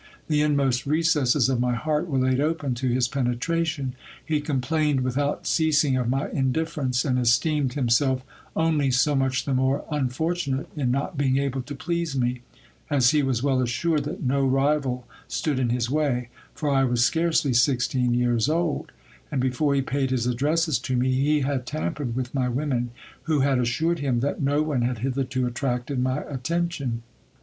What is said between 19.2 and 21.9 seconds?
and, before he paid his addresses to me, he had